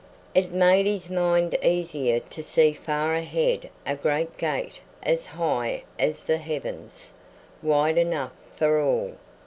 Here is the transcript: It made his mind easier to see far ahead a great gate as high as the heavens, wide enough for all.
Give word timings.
It 0.33 0.51
made 0.51 0.87
his 0.87 1.11
mind 1.11 1.55
easier 1.61 2.21
to 2.21 2.41
see 2.43 2.73
far 2.73 3.13
ahead 3.13 3.69
a 3.85 3.95
great 3.95 4.35
gate 4.39 4.81
as 5.03 5.27
high 5.27 5.83
as 5.99 6.23
the 6.23 6.39
heavens, 6.39 7.11
wide 7.61 7.99
enough 7.99 8.33
for 8.57 8.81
all. 8.83 9.13